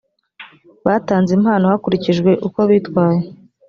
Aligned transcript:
batanze 0.85 1.31
impano 1.37 1.63
hakurikijwe 1.71 2.31
uko 2.47 2.59
bitwaye 2.69 3.21